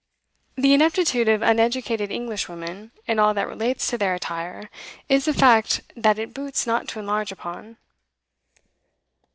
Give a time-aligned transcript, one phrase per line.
[0.55, 4.67] The ineptitude of uneducated English women in all that relates to their attire
[5.07, 7.77] is a fact that it boots not to enlarge upon.